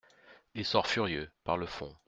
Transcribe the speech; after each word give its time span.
Il 0.55 0.65
sort 0.65 0.87
furieux, 0.87 1.29
par 1.43 1.57
le 1.57 1.67
fond. 1.67 1.95